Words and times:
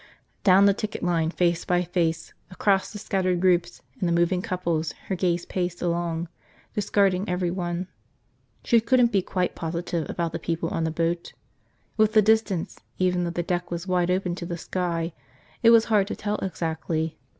Down 0.43 0.65
the 0.65 0.73
ticket 0.73 1.03
line 1.03 1.29
face 1.29 1.63
by 1.63 1.83
face, 1.83 2.33
across 2.49 2.91
the 2.91 2.97
scattered 2.97 3.39
groups 3.39 3.83
and 3.99 4.09
the 4.09 4.11
moving 4.11 4.41
couples 4.41 4.93
her 5.09 5.15
gaze 5.15 5.45
paced 5.45 5.79
along, 5.79 6.27
discarding 6.73 7.29
everyone. 7.29 7.87
She 8.63 8.81
couldn't 8.81 9.11
be 9.11 9.21
quite 9.21 9.53
positive 9.53 10.09
about 10.09 10.31
the 10.31 10.39
people 10.39 10.69
on 10.69 10.85
the 10.85 10.89
boat. 10.89 11.33
With 11.97 12.13
the 12.13 12.21
distance, 12.23 12.79
even 12.97 13.25
though 13.25 13.29
the 13.29 13.43
deck 13.43 13.69
was 13.69 13.85
wide 13.85 14.09
open 14.09 14.33
to 14.37 14.45
the 14.47 14.57
sky, 14.57 15.13
it 15.61 15.69
was 15.69 15.85
hard 15.85 16.07
to 16.07 16.15
tell 16.15 16.37
exactly. 16.37 17.19